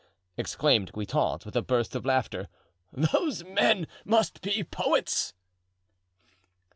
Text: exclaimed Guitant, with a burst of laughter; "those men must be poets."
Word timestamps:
exclaimed 0.35 0.91
Guitant, 0.93 1.45
with 1.45 1.55
a 1.55 1.61
burst 1.61 1.93
of 1.95 2.05
laughter; 2.07 2.47
"those 2.91 3.43
men 3.45 3.85
must 4.03 4.41
be 4.41 4.63
poets." 4.63 5.35